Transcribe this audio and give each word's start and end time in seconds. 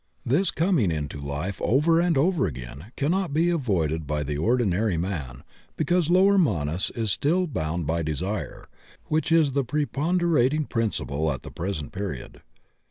This 0.25 0.49
coming 0.49 0.89
into 0.89 1.21
life 1.21 1.61
over 1.61 1.99
and 1.99 2.15
THE 2.15 2.21
CAUSE 2.21 2.33
OF 2.33 2.39
REBIRTH 2.39 2.39
S9 2.39 2.39
over 2.39 2.45
again 2.83 2.91
cannot 2.97 3.33
be 3.35 3.49
avoided 3.51 4.07
by 4.07 4.23
the 4.23 4.35
ordinary 4.35 4.97
man 4.97 5.43
be 5.77 5.85
cause 5.85 6.09
Lower 6.09 6.39
Manas 6.39 6.91
is 6.95 7.11
still 7.11 7.45
bound 7.45 7.85
by 7.85 8.01
Desire, 8.01 8.67
which 9.09 9.31
is 9.31 9.51
the 9.51 9.63
preponderating 9.63 10.65
principle 10.65 11.31
at 11.31 11.43
the 11.43 11.51
present 11.51 11.91
period. 11.91 12.41